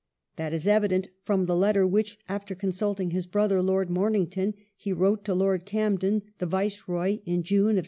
That 0.35 0.51
is 0.51 0.67
evident 0.67 1.09
from 1.21 1.45
the 1.45 1.55
letter 1.55 1.85
which, 1.85 2.17
after 2.27 2.55
consulting 2.55 3.11
his 3.11 3.27
brother 3.27 3.61
Lord 3.61 3.87
Momington, 3.91 4.55
he 4.75 4.91
wrote 4.91 5.23
to 5.25 5.35
Lord 5.35 5.63
Camden, 5.63 6.23
the 6.39 6.47
Viceroy, 6.47 7.19
in 7.23 7.43
June 7.43 7.75
1795. 7.75 7.79